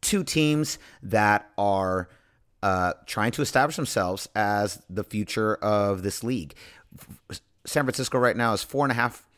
Two 0.00 0.24
teams 0.24 0.78
that 1.00 1.48
are 1.56 2.08
uh, 2.62 2.94
trying 3.06 3.30
to 3.30 3.42
establish 3.42 3.76
themselves 3.76 4.28
as 4.34 4.82
the 4.90 5.04
future 5.04 5.54
of 5.54 6.02
this 6.02 6.24
league. 6.24 6.54
San 7.64 7.84
Francisco 7.84 8.18
right 8.18 8.36
now 8.36 8.52
is 8.52 8.64
four 8.64 8.84
and 8.84 8.90
a 8.90 8.96
half, 8.96 9.28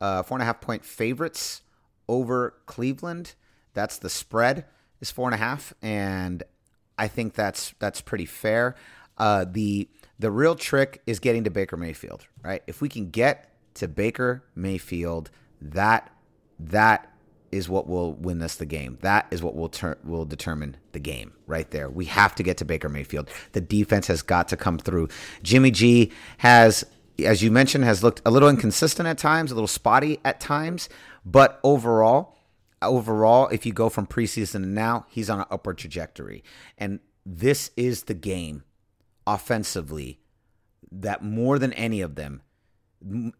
uh, 0.00 0.24
four 0.24 0.36
and 0.36 0.42
a 0.42 0.46
half 0.46 0.60
point 0.60 0.84
favorites 0.84 1.62
over 2.08 2.54
Cleveland. 2.66 3.34
That's 3.72 3.98
the 3.98 4.10
spread 4.10 4.64
is 5.00 5.12
four 5.12 5.28
and 5.28 5.34
a 5.34 5.38
half, 5.38 5.72
and 5.80 6.42
I 6.98 7.06
think 7.06 7.34
that's 7.34 7.74
that's 7.78 8.00
pretty 8.00 8.26
fair. 8.26 8.74
Uh, 9.16 9.44
the 9.48 9.88
the 10.18 10.30
real 10.30 10.54
trick 10.54 11.02
is 11.06 11.18
getting 11.18 11.44
to 11.44 11.50
Baker 11.50 11.76
Mayfield, 11.76 12.26
right? 12.42 12.62
If 12.66 12.80
we 12.80 12.88
can 12.88 13.10
get 13.10 13.50
to 13.74 13.88
Baker 13.88 14.44
Mayfield, 14.54 15.30
that 15.60 16.10
that 16.58 17.10
is 17.50 17.68
what 17.68 17.86
will 17.86 18.14
win 18.14 18.42
us 18.42 18.56
the 18.56 18.66
game. 18.66 18.98
That 19.02 19.26
is 19.30 19.42
what 19.42 19.54
will 19.54 19.68
ter- 19.68 19.98
will 20.04 20.24
determine 20.24 20.76
the 20.92 20.98
game 20.98 21.32
right 21.46 21.70
there. 21.70 21.88
We 21.88 22.06
have 22.06 22.34
to 22.36 22.42
get 22.42 22.56
to 22.58 22.64
Baker 22.64 22.88
Mayfield. 22.88 23.30
The 23.52 23.60
defense 23.60 24.08
has 24.08 24.22
got 24.22 24.48
to 24.48 24.56
come 24.56 24.78
through. 24.78 25.08
Jimmy 25.42 25.70
G 25.70 26.12
has 26.38 26.84
as 27.24 27.44
you 27.44 27.50
mentioned 27.52 27.84
has 27.84 28.02
looked 28.02 28.20
a 28.26 28.30
little 28.30 28.48
inconsistent 28.48 29.06
at 29.06 29.18
times, 29.18 29.52
a 29.52 29.54
little 29.54 29.68
spotty 29.68 30.18
at 30.24 30.40
times, 30.40 30.88
but 31.24 31.60
overall 31.62 32.36
overall 32.82 33.48
if 33.48 33.64
you 33.64 33.72
go 33.72 33.88
from 33.88 34.06
preseason 34.06 34.62
to 34.62 34.66
now, 34.68 35.06
he's 35.08 35.30
on 35.30 35.38
an 35.38 35.46
upward 35.50 35.78
trajectory. 35.78 36.42
And 36.76 36.98
this 37.24 37.70
is 37.76 38.04
the 38.04 38.14
game 38.14 38.64
offensively 39.26 40.20
that 40.90 41.22
more 41.22 41.58
than 41.58 41.72
any 41.72 42.00
of 42.00 42.14
them 42.14 42.42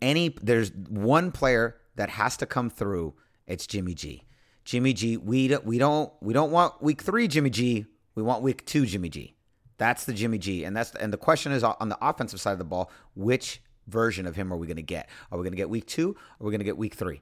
any 0.03 0.35
there's 0.43 0.73
one 0.73 1.31
player 1.31 1.77
that 1.97 2.11
has 2.11 2.37
to 2.37 2.47
come 2.47 2.69
through 2.69 3.15
it's 3.47 3.67
Jimmy 3.67 3.95
G. 3.95 4.25
Jimmy 4.65 4.93
G. 4.93 5.17
We 5.17 5.49
don't 5.49 5.65
we 5.65 5.79
don't 5.79 6.13
we 6.21 6.33
don't 6.33 6.51
want 6.51 6.83
week 6.83 7.03
three 7.03 7.29
Jimmy 7.29 7.51
G. 7.51 7.87
We 8.15 8.23
want 8.23 8.43
week 8.43 8.65
two 8.65 8.87
Jimmy 8.87 9.09
G. 9.09 9.35
That's 9.77 10.05
the 10.05 10.13
Jimmy 10.13 10.39
G. 10.39 10.65
And 10.65 10.77
that's 10.77 10.95
and 10.95 11.13
the 11.13 11.19
question 11.19 11.53
is 11.53 11.63
on 11.63 11.89
the 11.89 11.99
offensive 12.01 12.41
side 12.41 12.53
of 12.53 12.59
the 12.59 12.65
ball, 12.65 12.91
which 13.15 13.63
version 13.87 14.27
of 14.27 14.37
him 14.37 14.53
are 14.53 14.57
we 14.57 14.67
going 14.67 14.77
to 14.77 14.83
get? 14.83 15.09
Are 15.31 15.39
we 15.39 15.43
going 15.43 15.53
to 15.53 15.57
get 15.57 15.69
week 15.69 15.87
two? 15.87 16.11
Or 16.39 16.45
are 16.45 16.47
we 16.47 16.51
going 16.51 16.61
to 16.61 16.65
get 16.65 16.79
week 16.79 16.95
three? 16.95 17.21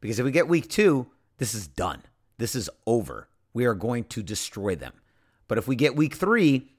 Because 0.00 0.18
if 0.18 0.24
we 0.24 0.30
get 0.30 0.48
week 0.48 0.68
two, 0.68 1.06
this 1.36 1.54
is 1.54 1.68
done. 1.68 2.02
This 2.38 2.54
is 2.54 2.70
over. 2.86 3.28
We 3.52 3.66
are 3.66 3.74
going 3.74 4.04
to 4.04 4.22
destroy 4.22 4.74
them. 4.74 4.92
But 5.48 5.58
if 5.58 5.66
we 5.66 5.76
get 5.76 5.96
week 5.96 6.14
three, 6.14 6.70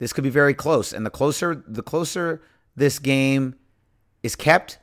this 0.00 0.12
could 0.12 0.24
be 0.24 0.30
very 0.30 0.54
close. 0.54 0.92
And 0.92 1.06
the 1.06 1.10
closer 1.10 1.62
the 1.68 1.82
closer 1.82 2.42
this 2.74 2.98
game 2.98 3.54
is 4.24 4.34
kept, 4.34 4.78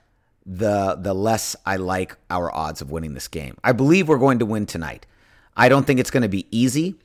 the 0.45 0.95
the 0.97 1.13
less 1.13 1.57
I 1.65 1.75
like 1.75 2.15
our 2.29 2.53
odds 2.55 2.79
of 2.79 2.89
winning 2.89 3.13
this 3.13 3.27
game. 3.27 3.57
I 3.65 3.73
believe 3.73 4.07
we're 4.07 4.17
going 4.17 4.39
to 4.39 4.45
win 4.45 4.65
tonight. 4.65 5.05
I 5.57 5.67
don't 5.67 5.85
think 5.85 5.99
it's 5.99 6.11
going 6.11 6.23
to 6.23 6.29
be 6.29 6.47
easy, 6.51 6.95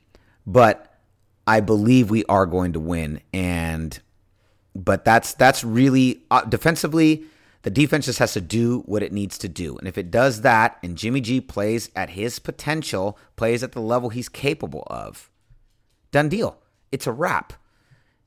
but 0.47 1.01
I 1.47 1.59
believe 1.61 2.11
we 2.11 2.25
are 2.27 2.47
going 2.47 2.75
to 2.75 2.81
win 2.81 3.21
and 3.33 3.99
but 4.75 5.05
that's 5.05 5.35
that's 5.35 5.65
really 5.65 6.23
uh, 6.31 6.45
defensively 6.45 7.25
the 7.63 7.71
defense 7.71 8.07
just 8.07 8.19
has 8.19 8.33
to 8.33 8.41
do 8.41 8.81
what 8.87 9.03
it 9.03 9.13
needs 9.13 9.39
to 9.39 9.49
do. 9.49 9.77
And 9.79 9.87
if 9.87 9.97
it 9.97 10.11
does 10.11 10.41
that 10.41 10.79
and 10.83 10.99
Jimmy 10.99 11.21
G 11.21 11.41
plays 11.41 11.91
at 11.95 12.11
his 12.11 12.39
potential, 12.41 13.17
plays 13.37 13.63
at 13.63 13.73
the 13.73 13.81
level 13.81 14.11
he's 14.11 14.29
capable 14.29 14.83
of, 14.89 15.31
done 16.11 16.29
deal. 16.29 16.59
It's 16.91 17.07
a 17.07 17.13
wrap. 17.13 17.53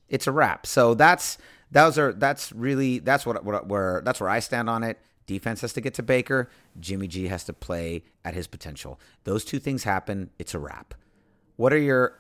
It's 0.10 0.28
a 0.28 0.32
wrap. 0.32 0.66
So 0.66 0.94
that's 0.94 1.38
those 1.72 1.98
are 1.98 2.14
that's 2.14 2.52
really 2.52 3.00
that's 3.00 3.26
what, 3.26 3.44
what 3.44 3.68
where 3.68 4.02
that's 4.06 4.20
where 4.20 4.30
I 4.30 4.40
stand 4.40 4.70
on 4.70 4.84
it. 4.84 5.00
Defense 5.28 5.62
has 5.62 5.74
to 5.74 5.82
get 5.82 5.96
to 5.96 6.04
Baker. 6.04 6.50
Jimmy 6.80 7.08
G 7.08 7.28
has 7.28 7.44
to 7.46 7.54
play 7.54 8.04
at 8.24 8.36
his 8.36 8.48
potential. 8.48 9.00
Those 9.24 9.44
two 9.44 9.60
things 9.60 9.84
happen. 9.84 10.30
It's 10.38 10.54
a 10.54 10.60
wrap. 10.60 10.94
What 11.56 11.74
are 11.74 11.80
your? 11.80 12.20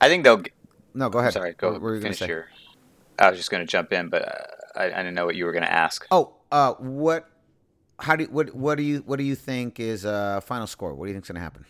I 0.00 0.08
think 0.08 0.24
they'll. 0.24 0.42
No, 0.94 1.08
go 1.08 1.20
ahead. 1.20 1.34
Sorry, 1.34 1.52
go 1.52 1.72
what, 1.72 1.82
what 1.82 2.02
finish 2.02 2.20
your. 2.22 2.48
I 3.18 3.30
was 3.30 3.38
just 3.38 3.50
going 3.50 3.64
to 3.64 3.66
jump 3.66 3.92
in, 3.92 4.08
but 4.08 4.28
uh, 4.28 4.80
I, 4.80 4.84
I 4.86 4.96
didn't 4.96 5.14
know 5.14 5.24
what 5.24 5.36
you 5.36 5.44
were 5.44 5.52
going 5.52 5.64
to 5.64 5.72
ask. 5.72 6.06
Oh, 6.10 6.34
uh, 6.50 6.74
what? 6.74 7.30
How 7.98 8.16
do 8.16 8.24
you, 8.24 8.30
what? 8.30 8.54
What 8.54 8.76
do 8.76 8.82
you 8.82 8.98
what 9.06 9.18
do 9.18 9.24
you 9.24 9.36
think 9.36 9.78
is 9.78 10.04
a 10.04 10.10
uh, 10.10 10.40
final 10.40 10.66
score? 10.66 10.94
What 10.94 11.06
do 11.06 11.10
you 11.10 11.14
think 11.14 11.24
is 11.24 11.28
going 11.28 11.36
to 11.36 11.42
happen? 11.42 11.64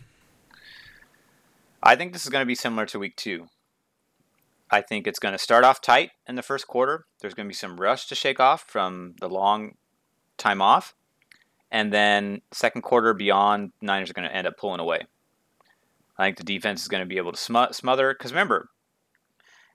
I 1.83 1.95
think 1.95 2.13
this 2.13 2.23
is 2.23 2.29
going 2.29 2.41
to 2.41 2.47
be 2.47 2.55
similar 2.55 2.85
to 2.87 2.99
week 2.99 3.15
two. 3.15 3.47
I 4.69 4.81
think 4.81 5.07
it's 5.07 5.19
going 5.19 5.33
to 5.33 5.37
start 5.37 5.63
off 5.63 5.81
tight 5.81 6.11
in 6.27 6.35
the 6.35 6.43
first 6.43 6.67
quarter. 6.67 7.05
There's 7.21 7.33
going 7.33 7.45
to 7.45 7.49
be 7.49 7.55
some 7.55 7.79
rush 7.79 8.07
to 8.07 8.15
shake 8.15 8.39
off 8.39 8.63
from 8.67 9.15
the 9.19 9.29
long 9.29 9.75
time 10.37 10.61
off. 10.61 10.93
And 11.71 11.91
then 11.91 12.41
second 12.51 12.81
quarter 12.81 13.13
beyond, 13.13 13.71
Niners 13.81 14.09
are 14.09 14.13
going 14.13 14.27
to 14.27 14.35
end 14.35 14.47
up 14.47 14.57
pulling 14.57 14.79
away. 14.79 15.01
I 16.17 16.25
think 16.25 16.37
the 16.37 16.43
defense 16.43 16.81
is 16.81 16.87
going 16.87 17.01
to 17.01 17.07
be 17.07 17.17
able 17.17 17.31
to 17.31 17.37
sm- 17.37 17.71
smother. 17.71 18.13
Because 18.13 18.31
remember, 18.31 18.69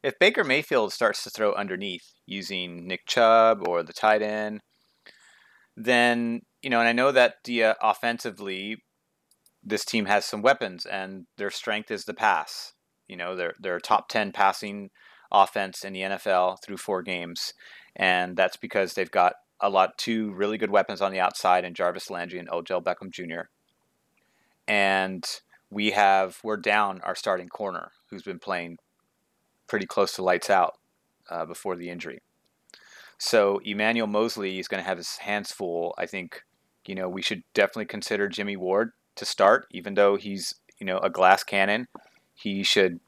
if 0.02 0.18
Baker 0.18 0.44
Mayfield 0.44 0.92
starts 0.92 1.22
to 1.24 1.30
throw 1.30 1.54
underneath 1.54 2.12
using 2.26 2.86
Nick 2.86 3.06
Chubb 3.06 3.66
or 3.66 3.82
the 3.82 3.92
tight 3.92 4.22
end, 4.22 4.60
then, 5.76 6.42
you 6.60 6.70
know, 6.70 6.80
and 6.80 6.88
I 6.88 6.92
know 6.92 7.12
that 7.12 7.36
the 7.44 7.64
uh, 7.64 7.74
offensively, 7.80 8.82
this 9.62 9.84
team 9.84 10.06
has 10.06 10.24
some 10.24 10.42
weapons 10.42 10.84
and 10.84 11.26
their 11.38 11.50
strength 11.50 11.90
is 11.90 12.04
the 12.04 12.14
pass. 12.14 12.72
You 13.08 13.16
know, 13.16 13.36
they're 13.36 13.54
they're 13.60 13.80
top 13.80 14.08
ten 14.08 14.32
passing 14.32 14.90
offense 15.30 15.84
in 15.84 15.92
the 15.92 16.00
NFL 16.00 16.62
through 16.62 16.76
four 16.76 17.02
games, 17.02 17.54
and 17.96 18.36
that's 18.36 18.56
because 18.56 18.94
they've 18.94 19.10
got 19.10 19.34
a 19.60 19.70
lot 19.70 19.96
two 19.96 20.32
really 20.32 20.58
good 20.58 20.70
weapons 20.70 21.00
on 21.00 21.12
the 21.12 21.20
outside 21.20 21.64
in 21.64 21.74
Jarvis 21.74 22.10
Landry 22.10 22.38
and 22.38 22.50
Odell 22.50 22.82
Beckham 22.82 23.10
Jr. 23.10 23.48
And 24.66 25.24
we 25.70 25.92
have 25.92 26.38
we're 26.42 26.56
down 26.56 27.00
our 27.02 27.14
starting 27.14 27.48
corner, 27.48 27.92
who's 28.10 28.22
been 28.22 28.38
playing 28.38 28.78
pretty 29.66 29.86
close 29.86 30.14
to 30.16 30.22
lights 30.22 30.50
out 30.50 30.74
uh, 31.30 31.46
before 31.46 31.76
the 31.76 31.88
injury. 31.88 32.20
So 33.18 33.60
Emmanuel 33.64 34.08
Moseley 34.08 34.58
is 34.58 34.68
going 34.68 34.82
to 34.82 34.88
have 34.88 34.98
his 34.98 35.16
hands 35.18 35.52
full. 35.52 35.94
I 35.96 36.06
think 36.06 36.42
you 36.86 36.94
know 36.94 37.08
we 37.08 37.22
should 37.22 37.42
definitely 37.54 37.86
consider 37.86 38.28
Jimmy 38.28 38.56
Ward 38.56 38.90
to 39.16 39.24
start, 39.24 39.66
even 39.70 39.94
though 39.94 40.16
he's 40.16 40.54
you 40.78 40.86
know 40.86 40.98
a 40.98 41.10
glass 41.10 41.44
cannon 41.44 41.86
he 42.42 42.62
should 42.62 43.00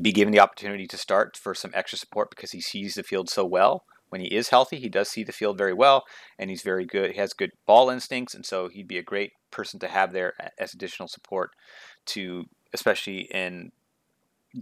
be 0.00 0.12
given 0.12 0.32
the 0.32 0.40
opportunity 0.40 0.86
to 0.86 0.98
start 0.98 1.36
for 1.36 1.54
some 1.54 1.70
extra 1.74 1.98
support 1.98 2.30
because 2.30 2.52
he 2.52 2.60
sees 2.60 2.94
the 2.94 3.02
field 3.02 3.28
so 3.28 3.44
well. 3.44 3.84
When 4.10 4.20
he 4.20 4.28
is 4.28 4.48
healthy, 4.48 4.78
he 4.78 4.88
does 4.88 5.08
see 5.08 5.22
the 5.22 5.32
field 5.32 5.58
very 5.58 5.74
well, 5.74 6.04
and 6.38 6.48
he's 6.48 6.62
very 6.62 6.86
good. 6.86 7.12
He 7.12 7.18
has 7.18 7.34
good 7.34 7.50
ball 7.66 7.90
instincts, 7.90 8.34
and 8.34 8.44
so 8.44 8.68
he'd 8.68 8.88
be 8.88 8.98
a 8.98 9.02
great 9.02 9.32
person 9.50 9.78
to 9.80 9.88
have 9.88 10.12
there 10.12 10.34
as 10.58 10.72
additional 10.72 11.08
support 11.08 11.50
to, 12.06 12.44
especially 12.72 13.28
in 13.32 13.72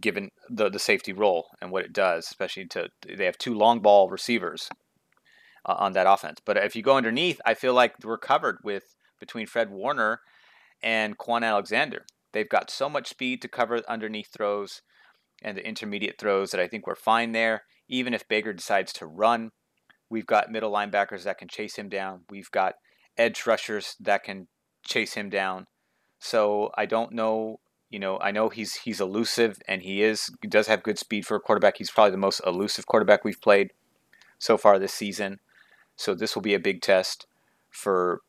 given 0.01 0.31
the 0.51 0.69
the 0.69 0.81
safety 0.81 1.13
role 1.13 1.47
and 1.61 1.71
what 1.71 1.85
it 1.85 1.93
does, 1.93 2.27
especially 2.27 2.67
to 2.67 2.89
they 3.07 3.25
have 3.25 3.39
two 3.39 3.55
long 3.55 3.81
ball 3.81 4.09
receivers 4.11 4.69
uh, 5.65 5.77
on 5.79 5.93
that 5.93 6.11
offense. 6.11 6.41
But 6.45 6.57
if 6.57 6.75
you 6.75 6.83
go 6.83 6.97
underneath, 6.97 7.41
I 7.47 7.55
feel 7.55 7.75
like 7.75 7.95
we're 8.03 8.19
covered 8.19 8.59
with 8.65 8.97
between 9.21 9.47
Fred 9.47 9.71
Warner 9.71 10.21
and 10.83 11.17
Kwon 11.19 11.45
Alexander. 11.45 12.05
They've 12.37 12.47
got 12.47 12.71
so 12.71 12.91
much 12.91 13.09
speed 13.09 13.41
to 13.41 13.49
cover 13.49 13.81
underneath 13.89 14.29
throws 14.31 14.83
and 15.41 15.57
the 15.57 15.67
intermediate 15.67 16.19
throws 16.19 16.51
that 16.51 16.61
I 16.61 16.69
think 16.69 16.87
we're 16.87 16.95
fine 16.95 17.33
there. 17.33 17.63
Even 17.89 18.13
if 18.13 18.29
Baker 18.29 18.53
decides 18.53 18.93
to 18.93 19.07
run, 19.07 19.53
we've 20.11 20.27
got 20.27 20.53
middle 20.53 20.71
linebackers 20.71 21.23
that 21.23 21.39
can 21.39 21.49
chase 21.49 21.77
him 21.77 21.89
down. 21.89 22.25
We've 22.29 22.51
got 22.51 22.75
edge 23.17 23.47
rushers 23.47 23.97
that 24.01 24.23
can 24.23 24.49
chase 24.85 25.15
him 25.15 25.31
down. 25.31 25.67
So 26.19 26.73
I 26.77 26.85
don't 26.85 27.13
know, 27.13 27.61
you 27.89 27.99
know, 27.99 28.19
I 28.19 28.33
know 28.33 28.51
he's 28.51 28.75
he's 28.75 29.01
elusive 29.01 29.57
and 29.67 29.81
he 29.81 30.03
is 30.03 30.31
he 30.43 30.49
does 30.49 30.67
have 30.67 30.83
good 30.83 30.99
speed 30.99 31.25
for 31.25 31.39
a 31.39 31.41
quarterback. 31.41 31.79
He's 31.79 31.91
probably 31.91 32.11
the 32.11 32.19
most 32.19 32.43
elusive 32.45 32.85
quarterback 32.85 33.25
we've 33.25 33.41
played 33.41 33.73
so 34.39 34.59
far 34.59 34.79
this 34.79 34.93
season. 34.93 35.41
So 35.97 36.15
this 36.15 36.35
will 36.35 36.43
be 36.43 36.53
a 36.53 36.61
big 36.61 36.83
test 36.83 37.27
for 37.71 38.21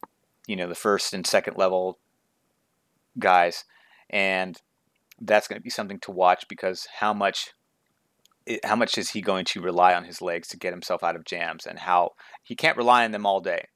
you 0.48 0.56
know 0.56 0.70
the 0.70 0.76
first 0.76 1.14
and 1.14 1.28
second 1.28 1.58
level 1.58 2.00
guys 3.20 3.66
and 4.10 4.58
that's 5.22 5.48
going 5.48 5.60
to 5.60 5.64
be 5.64 5.70
something 5.70 6.00
to 6.02 6.12
watch 6.12 6.46
because 6.48 6.88
how 7.00 7.14
much 7.14 7.54
how 8.64 8.76
much 8.76 8.98
is 8.98 9.10
he 9.10 9.22
going 9.22 9.44
to 9.44 9.62
rely 9.62 9.94
on 9.94 10.06
his 10.06 10.22
legs 10.22 10.48
to 10.48 10.58
get 10.58 10.72
himself 10.72 11.04
out 11.04 11.16
of 11.18 11.26
jams 11.26 11.66
and 11.66 11.80
how 11.80 12.12
he 12.44 12.56
can't 12.56 12.78
rely 12.78 13.04
on 13.04 13.12
them 13.12 13.26
all 13.26 13.42
day. 13.42 13.68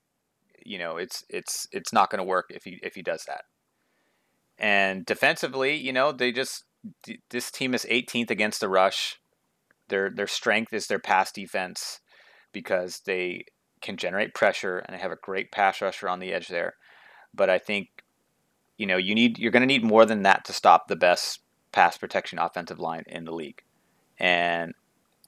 You 0.65 0.77
know 0.77 0.97
it's 0.97 1.23
it's 1.29 1.67
it's 1.71 1.91
not 1.91 2.09
going 2.09 2.19
to 2.19 2.23
work 2.23 2.45
if 2.50 2.63
he 2.63 2.79
if 2.81 2.95
he 2.95 3.01
does 3.01 3.25
that. 3.27 3.41
And 4.57 5.05
defensively 5.05 5.75
you 5.75 5.91
know 5.91 6.11
they 6.11 6.31
just 6.31 6.63
this 7.29 7.51
team 7.51 7.73
is 7.73 7.85
18th 7.89 8.29
against 8.29 8.61
the 8.61 8.69
rush. 8.69 9.17
Their 9.89 10.09
their 10.09 10.27
strength 10.27 10.73
is 10.73 10.88
their 10.88 11.00
pass 11.00 11.31
defense 11.31 12.00
because 12.53 13.01
they 13.05 13.45
can 13.81 13.97
generate 13.97 14.35
pressure 14.35 14.77
and 14.77 14.95
they 14.95 15.01
have 15.01 15.11
a 15.11 15.17
great 15.21 15.51
pass 15.51 15.81
rusher 15.81 16.07
on 16.07 16.19
the 16.19 16.31
edge 16.31 16.47
there. 16.47 16.75
But 17.33 17.50
i 17.50 17.57
think 17.57 18.00
you 18.81 18.88
know, 18.88 18.97
you 18.97 19.13
need 19.13 19.38
you're 19.38 19.51
going 19.51 19.61
to 19.61 19.67
need 19.67 19.83
more 19.83 20.07
than 20.07 20.23
that 20.23 20.43
to 20.45 20.53
stop 20.53 20.88
the 20.88 20.95
best 20.95 21.41
pass 21.71 22.00
protection 22.00 22.39
offensive 22.39 22.79
line 22.79 23.03
in 23.05 23.25
the 23.25 23.31
league. 23.31 23.61
And 24.17 24.73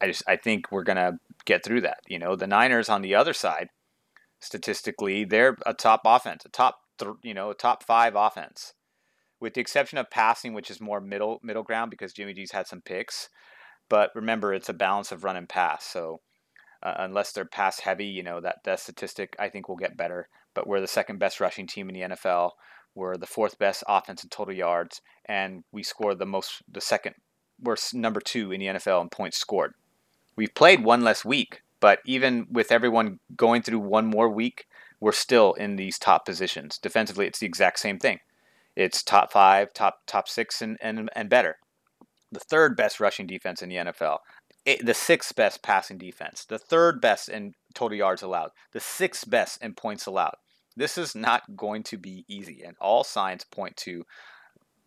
I 0.01 0.07
just 0.07 0.23
I 0.27 0.37
think 0.37 0.71
we're 0.71 0.83
going 0.83 0.97
to 0.97 1.19
get 1.45 1.63
through 1.63 1.81
that. 1.81 1.99
You 2.07 2.17
know, 2.17 2.35
the 2.35 2.47
Niners 2.47 2.89
on 2.89 3.03
the 3.03 3.13
other 3.13 3.31
side, 3.31 3.69
statistically, 4.39 5.23
they're 5.23 5.55
a 5.67 5.73
top 5.75 6.01
offense, 6.03 6.45
a 6.45 6.49
top 6.49 6.79
th- 6.97 7.11
you 7.21 7.35
know, 7.35 7.51
a 7.51 7.55
top 7.55 7.83
5 7.83 8.15
offense. 8.15 8.73
With 9.39 9.53
the 9.53 9.61
exception 9.61 9.99
of 9.99 10.09
passing, 10.09 10.53
which 10.53 10.71
is 10.71 10.81
more 10.81 10.99
middle 10.99 11.39
middle 11.43 11.63
ground 11.63 11.91
because 11.91 12.11
Jimmy 12.11 12.33
G's 12.33 12.53
had 12.53 12.65
some 12.65 12.81
picks. 12.81 13.29
But 13.87 14.09
remember, 14.15 14.51
it's 14.51 14.69
a 14.69 14.73
balance 14.73 15.11
of 15.11 15.23
run 15.23 15.35
and 15.35 15.47
pass. 15.47 15.85
So 15.85 16.21
uh, 16.83 16.95
unless 16.97 17.31
they're 17.31 17.45
pass 17.45 17.79
heavy. 17.79 18.05
You 18.05 18.23
know 18.23 18.41
that 18.41 18.57
that 18.65 18.79
statistic 18.79 19.35
I 19.39 19.49
think 19.49 19.69
will 19.69 19.77
get 19.77 19.97
better. 19.97 20.27
But 20.53 20.67
we're 20.67 20.81
the 20.81 20.87
second 20.87 21.19
best 21.19 21.39
rushing 21.39 21.65
team 21.65 21.89
in 21.89 21.95
the 21.95 22.15
NFL. 22.15 22.51
We're 22.95 23.17
the 23.17 23.25
fourth 23.25 23.57
best 23.57 23.83
offense 23.87 24.23
in 24.23 24.29
total 24.29 24.53
yards, 24.53 25.01
and 25.25 25.63
we 25.71 25.83
score 25.83 26.13
the 26.13 26.25
most, 26.25 26.61
the 26.71 26.81
second. 26.81 27.15
We're 27.61 27.75
number 27.93 28.19
two 28.19 28.51
in 28.51 28.59
the 28.59 28.67
NFL 28.67 29.01
in 29.01 29.09
points 29.09 29.37
scored. 29.37 29.73
We've 30.35 30.53
played 30.53 30.83
one 30.83 31.01
less 31.01 31.23
week, 31.23 31.61
but 31.79 31.99
even 32.05 32.47
with 32.51 32.71
everyone 32.71 33.19
going 33.35 33.61
through 33.61 33.79
one 33.79 34.05
more 34.05 34.29
week, 34.29 34.67
we're 34.99 35.11
still 35.11 35.53
in 35.53 35.75
these 35.75 35.99
top 35.99 36.25
positions. 36.25 36.77
Defensively, 36.77 37.27
it's 37.27 37.39
the 37.39 37.45
exact 37.45 37.79
same 37.79 37.99
thing. 37.99 38.19
It's 38.75 39.03
top 39.03 39.31
five, 39.31 39.73
top 39.73 39.99
top 40.07 40.27
six, 40.27 40.61
and 40.61 40.77
and, 40.81 41.09
and 41.15 41.29
better. 41.29 41.57
The 42.31 42.39
third 42.39 42.75
best 42.75 42.99
rushing 42.99 43.27
defense 43.27 43.61
in 43.61 43.69
the 43.69 43.75
NFL. 43.75 44.19
It, 44.65 44.79
eh, 44.79 44.83
the 44.83 44.93
sixth 44.93 45.35
best 45.35 45.61
passing 45.61 45.97
defense. 45.97 46.45
The 46.45 46.57
third 46.57 47.01
best 47.01 47.29
in 47.29 47.53
total 47.73 47.97
yards 47.97 48.21
allowed. 48.21 48.51
The 48.71 48.79
sixth 48.79 49.29
best 49.29 49.61
in 49.61 49.73
points 49.73 50.05
allowed. 50.05 50.35
This 50.75 50.97
is 50.97 51.15
not 51.15 51.55
going 51.55 51.83
to 51.83 51.97
be 51.97 52.25
easy, 52.27 52.63
and 52.63 52.75
all 52.79 53.03
signs 53.03 53.43
point 53.43 53.77
to 53.77 54.05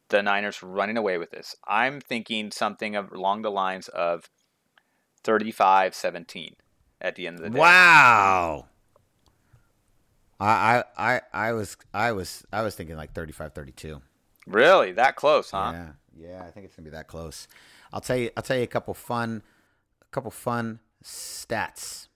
the 0.08 0.22
Niners 0.22 0.62
running 0.62 0.96
away 0.96 1.18
with 1.18 1.30
this. 1.30 1.56
I'm 1.66 2.00
thinking 2.00 2.50
something 2.50 2.96
of, 2.96 3.12
along 3.12 3.42
the 3.42 3.50
lines 3.50 3.88
of 3.88 4.28
35 5.24 5.94
17 5.94 6.56
at 7.00 7.16
the 7.16 7.26
end 7.26 7.36
of 7.36 7.42
the 7.42 7.50
day. 7.50 7.58
Wow. 7.58 8.66
I, 10.38 10.84
I 10.96 11.14
I 11.14 11.20
I 11.32 11.52
was 11.52 11.76
I 11.94 12.12
was 12.12 12.44
I 12.52 12.62
was 12.62 12.74
thinking 12.74 12.96
like 12.96 13.14
35-32. 13.14 14.00
Really? 14.46 14.92
That 14.92 15.16
close, 15.16 15.50
huh? 15.50 15.72
Yeah. 15.72 15.88
Yeah, 16.18 16.42
I 16.46 16.50
think 16.50 16.64
it's 16.64 16.76
going 16.76 16.84
to 16.84 16.90
be 16.90 16.96
that 16.96 17.08
close. 17.08 17.46
I'll 17.92 18.00
tell 18.00 18.16
you 18.16 18.30
I'll 18.36 18.42
tell 18.42 18.56
you 18.56 18.62
a 18.62 18.68
couple 18.68 18.94
fun 18.94 19.42
a 20.02 20.06
couple 20.10 20.30
fun 20.30 20.80
stats. 21.02 22.08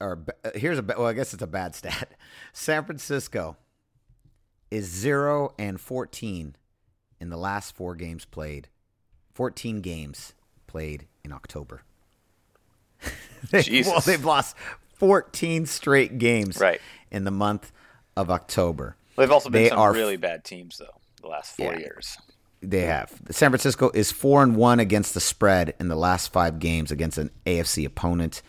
Or 0.00 0.24
uh, 0.44 0.50
here's 0.54 0.78
a 0.78 0.82
well 0.82 1.06
I 1.06 1.12
guess 1.12 1.32
it's 1.34 1.42
a 1.42 1.46
bad 1.46 1.74
stat. 1.80 2.12
San 2.52 2.84
Francisco 2.84 3.56
is 4.70 4.86
0 4.86 5.54
and 5.58 5.80
14 5.80 6.56
in 7.20 7.28
the 7.30 7.36
last 7.36 7.74
4 7.76 7.94
games 7.94 8.24
played. 8.24 8.68
14 9.34 9.80
games 9.80 10.32
played 10.66 11.06
in 11.24 11.32
October. 11.32 11.82
They- 13.50 13.62
Jesus. 13.62 13.92
Well, 13.92 14.00
they've 14.00 14.24
lost 14.24 14.56
14 14.94 15.66
straight 15.66 16.18
games 16.18 16.58
Right. 16.58 16.80
in 17.10 17.24
the 17.24 17.30
month 17.30 17.70
of 18.16 18.30
October. 18.30 18.96
They've 19.16 19.30
also 19.30 19.50
been 19.50 19.64
They 19.64 19.68
some 19.68 19.78
are- 19.78 19.92
really 19.92 20.16
bad 20.16 20.44
teams 20.44 20.78
though 20.78 20.96
the 21.20 21.28
last 21.28 21.56
four 21.56 21.72
Yeah. 21.74 21.78
years. 21.80 22.18
They 22.62 22.82
have. 22.82 23.12
San 23.30 23.50
Francisco 23.50 23.90
is 23.94 24.10
4 24.10 24.42
and 24.42 24.56
1 24.56 24.80
against 24.80 25.14
the 25.14 25.20
spread 25.20 25.74
in 25.78 25.88
the 25.88 25.94
last 25.96 26.32
5 26.32 26.58
games 26.58 26.90
against 26.90 27.18
an 27.18 27.30
AFC 27.44 27.84
opponent. 27.84 28.42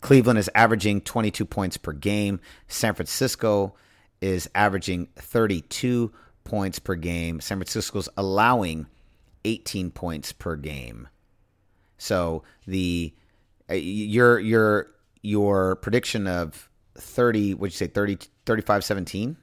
Cleveland 0.00 0.38
is 0.38 0.50
averaging 0.54 1.00
22 1.00 1.44
points 1.44 1.76
per 1.76 1.92
game. 1.92 2.40
San 2.66 2.94
Francisco 2.94 3.74
is 4.20 4.48
averaging 4.54 5.08
32 5.16 6.12
points 6.44 6.78
per 6.78 6.94
game. 6.94 7.40
San 7.40 7.58
Francisco's 7.58 8.08
allowing 8.16 8.86
18 9.44 9.90
points 9.90 10.32
per 10.32 10.56
game. 10.56 11.08
So 11.98 12.42
the 12.66 13.12
uh, 13.70 13.74
your 13.74 14.38
your 14.38 14.88
your 15.22 15.76
prediction 15.76 16.26
of 16.26 16.70
30 16.96 17.54
what'd 17.54 17.72
you 17.72 17.76
say 17.76 17.86
30 17.88 18.18
35 18.46 18.84
17 18.84 19.36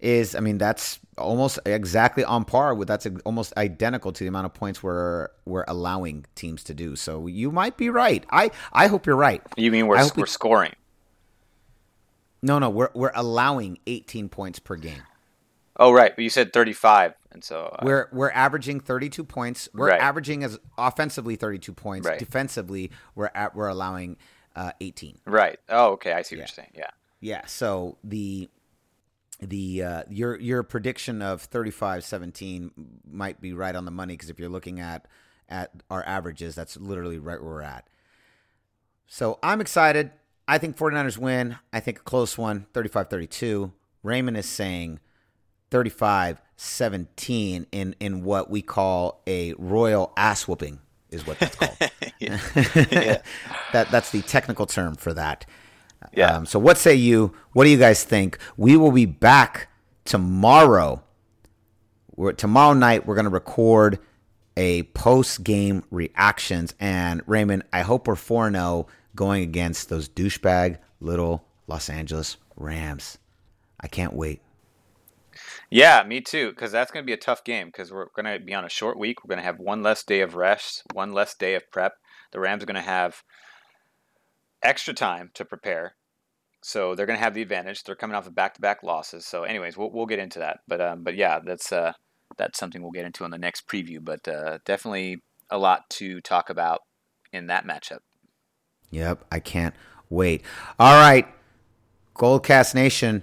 is 0.00 0.34
I 0.34 0.40
mean 0.40 0.58
that's 0.58 0.98
almost 1.18 1.58
exactly 1.66 2.24
on 2.24 2.44
par 2.44 2.74
with 2.74 2.88
that's 2.88 3.06
almost 3.24 3.54
identical 3.56 4.12
to 4.12 4.24
the 4.24 4.28
amount 4.28 4.46
of 4.46 4.54
points 4.54 4.82
we're 4.82 5.28
we're 5.44 5.64
allowing 5.68 6.24
teams 6.34 6.64
to 6.64 6.74
do. 6.74 6.96
So 6.96 7.26
you 7.26 7.50
might 7.52 7.76
be 7.76 7.90
right. 7.90 8.24
I 8.30 8.50
I 8.72 8.86
hope 8.86 9.06
you're 9.06 9.16
right. 9.16 9.42
You 9.56 9.70
mean 9.70 9.86
we're 9.86 9.96
we're 10.16 10.22
we- 10.22 10.26
scoring? 10.26 10.72
No, 12.42 12.58
no, 12.58 12.70
we're 12.70 12.90
we're 12.94 13.12
allowing 13.14 13.78
18 13.86 14.28
points 14.30 14.58
per 14.58 14.76
game. 14.76 15.02
Oh 15.76 15.92
right, 15.92 16.14
but 16.14 16.22
you 16.22 16.30
said 16.30 16.52
35, 16.52 17.14
and 17.32 17.42
so 17.44 17.66
uh, 17.66 17.82
We're 17.82 18.08
we're 18.12 18.30
averaging 18.30 18.80
32 18.80 19.24
points. 19.24 19.68
We're 19.74 19.88
Right. 19.88 20.00
averaging 20.00 20.42
as 20.44 20.58
offensively 20.76 21.36
32 21.36 21.72
points. 21.72 22.06
Right. 22.08 22.18
Defensively, 22.18 22.90
we're 23.14 23.30
at 23.34 23.54
we're 23.54 23.68
allowing 23.68 24.16
uh, 24.56 24.72
18. 24.80 25.18
right. 25.26 25.58
Oh 25.68 25.92
okay, 25.92 26.12
I 26.12 26.22
see 26.22 26.36
what 26.36 26.38
Yeah. 26.38 26.42
you're 26.42 26.48
saying. 26.48 26.70
Yeah. 26.74 26.90
Yeah. 27.20 27.46
So 27.46 27.98
the 28.02 28.48
the 29.40 29.82
uh, 29.82 30.02
your 30.08 30.38
your 30.38 30.62
prediction 30.62 31.22
of 31.22 31.48
35-17 31.50 32.70
might 33.10 33.40
be 33.40 33.52
right 33.52 33.74
on 33.74 33.84
the 33.84 33.90
money 33.90 34.14
because 34.14 34.30
if 34.30 34.38
you're 34.38 34.48
looking 34.48 34.80
at 34.80 35.06
at 35.48 35.72
our 35.90 36.04
averages, 36.04 36.54
that's 36.54 36.76
literally 36.76 37.18
right 37.18 37.40
where 37.42 37.54
we're 37.54 37.62
at. 37.62 37.88
So 39.06 39.38
I'm 39.42 39.60
excited. 39.60 40.12
I 40.46 40.58
think 40.58 40.76
49ers 40.76 41.18
win. 41.18 41.56
I 41.72 41.80
think 41.80 41.98
a 41.98 42.02
close 42.02 42.38
one, 42.38 42.66
35-32. 42.72 43.72
Raymond 44.02 44.36
is 44.36 44.46
saying 44.46 45.00
35-17 45.70 47.66
in 47.72 47.96
in 48.00 48.24
what 48.24 48.50
we 48.50 48.62
call 48.62 49.22
a 49.26 49.54
royal 49.54 50.12
ass 50.16 50.46
whooping 50.48 50.80
is 51.10 51.26
what 51.26 51.38
that's 51.38 51.56
called. 51.56 51.76
that 52.20 53.22
that's 53.90 54.10
the 54.10 54.22
technical 54.22 54.66
term 54.66 54.94
for 54.94 55.12
that. 55.14 55.46
Yeah. 56.12 56.36
Um, 56.36 56.46
so 56.46 56.58
what 56.58 56.78
say 56.78 56.94
you? 56.94 57.34
What 57.52 57.64
do 57.64 57.70
you 57.70 57.78
guys 57.78 58.04
think? 58.04 58.38
We 58.56 58.76
will 58.76 58.92
be 58.92 59.06
back 59.06 59.68
tomorrow. 60.04 61.02
We're, 62.16 62.32
tomorrow 62.32 62.74
night 62.74 63.06
we're 63.06 63.14
going 63.14 63.24
to 63.24 63.30
record 63.30 63.98
a 64.56 64.82
post 64.82 65.44
game 65.44 65.84
reactions. 65.90 66.74
And 66.80 67.22
Raymond, 67.26 67.64
I 67.72 67.82
hope 67.82 68.06
we're 68.06 68.16
4 68.16 68.50
0 68.50 68.86
going 69.14 69.42
against 69.42 69.88
those 69.88 70.08
douchebag 70.08 70.78
little 71.00 71.44
Los 71.66 71.88
Angeles 71.88 72.36
Rams. 72.56 73.18
I 73.80 73.88
can't 73.88 74.12
wait. 74.12 74.42
Yeah, 75.70 76.02
me 76.02 76.20
too. 76.20 76.50
Because 76.50 76.72
that's 76.72 76.90
going 76.90 77.04
to 77.04 77.06
be 77.06 77.12
a 77.12 77.18
tough 77.18 77.44
game. 77.44 77.68
Because 77.68 77.92
we're 77.92 78.08
going 78.14 78.26
to 78.26 78.44
be 78.44 78.54
on 78.54 78.64
a 78.64 78.68
short 78.68 78.98
week. 78.98 79.24
We're 79.24 79.34
going 79.34 79.42
to 79.42 79.46
have 79.46 79.58
one 79.58 79.82
less 79.82 80.02
day 80.02 80.20
of 80.20 80.34
rest, 80.34 80.82
one 80.92 81.12
less 81.12 81.34
day 81.34 81.54
of 81.54 81.70
prep. 81.70 81.94
The 82.32 82.40
Rams 82.40 82.62
are 82.62 82.66
going 82.66 82.74
to 82.74 82.80
have 82.82 83.22
extra 84.62 84.94
time 84.94 85.30
to 85.34 85.44
prepare, 85.44 85.94
so 86.62 86.94
they're 86.94 87.06
going 87.06 87.18
to 87.18 87.24
have 87.24 87.34
the 87.34 87.42
advantage. 87.42 87.84
They're 87.84 87.94
coming 87.94 88.16
off 88.16 88.26
of 88.26 88.34
back-to-back 88.34 88.82
losses. 88.82 89.26
So, 89.26 89.44
anyways, 89.44 89.76
we'll, 89.76 89.90
we'll 89.90 90.06
get 90.06 90.18
into 90.18 90.38
that. 90.40 90.60
But 90.68 90.80
um, 90.80 91.02
but 91.02 91.16
yeah, 91.16 91.38
that's 91.38 91.72
uh, 91.72 91.92
that's 92.36 92.58
something 92.58 92.82
we'll 92.82 92.90
get 92.90 93.06
into 93.06 93.24
on 93.24 93.30
the 93.30 93.38
next 93.38 93.66
preview. 93.66 93.98
But 94.02 94.26
uh, 94.28 94.58
definitely 94.64 95.22
a 95.50 95.58
lot 95.58 95.88
to 95.90 96.20
talk 96.20 96.50
about 96.50 96.80
in 97.32 97.46
that 97.46 97.66
matchup. 97.66 98.00
Yep, 98.90 99.24
I 99.30 99.40
can't 99.40 99.74
wait. 100.08 100.42
All 100.78 100.94
right, 100.94 101.26
Goldcast 102.14 102.74
Nation, 102.74 103.22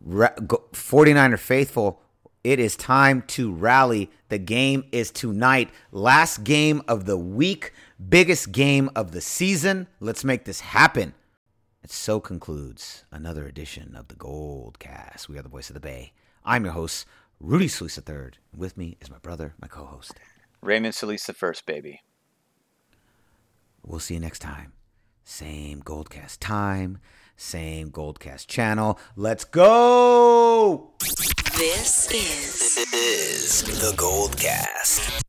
ra- 0.00 0.34
go- 0.46 0.64
49er 0.72 1.38
faithful, 1.38 2.00
it 2.48 2.58
is 2.58 2.76
time 2.76 3.20
to 3.26 3.52
rally. 3.52 4.10
The 4.30 4.38
game 4.38 4.84
is 4.90 5.10
tonight. 5.10 5.68
Last 5.92 6.44
game 6.44 6.80
of 6.88 7.04
the 7.04 7.18
week, 7.18 7.74
biggest 8.08 8.52
game 8.52 8.88
of 8.96 9.12
the 9.12 9.20
season. 9.20 9.86
Let's 10.00 10.24
make 10.24 10.46
this 10.46 10.60
happen. 10.60 11.12
And 11.82 11.90
so 11.90 12.20
concludes 12.20 13.04
another 13.12 13.46
edition 13.46 13.94
of 13.94 14.08
the 14.08 14.14
Goldcast. 14.14 15.28
We 15.28 15.38
are 15.38 15.42
the 15.42 15.50
voice 15.50 15.68
of 15.68 15.74
the 15.74 15.80
Bay. 15.80 16.12
I'm 16.42 16.64
your 16.64 16.72
host, 16.72 17.04
Rudy 17.38 17.68
Solis 17.68 17.98
III. 17.98 18.30
With 18.56 18.78
me 18.78 18.96
is 18.98 19.10
my 19.10 19.18
brother, 19.18 19.52
my 19.60 19.68
co-host. 19.68 20.14
Raymond 20.62 20.94
Solis 20.94 21.24
the 21.26 21.34
first, 21.34 21.66
baby. 21.66 22.00
We'll 23.84 24.00
see 24.00 24.14
you 24.14 24.20
next 24.20 24.38
time. 24.38 24.72
Same 25.22 25.82
Goldcast 25.82 26.38
time, 26.40 26.96
same 27.36 27.90
Goldcast 27.90 28.46
channel. 28.46 28.98
Let's 29.16 29.44
go! 29.44 30.94
This 31.58 32.06
is 32.12 32.84
is 32.94 33.62
the 33.64 33.92
Gold 33.96 34.36
Cast. 34.36 35.27